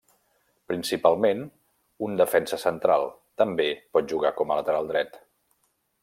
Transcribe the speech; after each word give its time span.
Principalment 0.71 1.43
un 2.07 2.17
defensa 2.21 2.59
central, 2.63 3.05
també 3.45 3.67
pot 3.97 4.09
jugar 4.15 4.31
com 4.41 4.55
a 4.55 4.59
lateral 4.63 4.91
dret. 4.95 5.21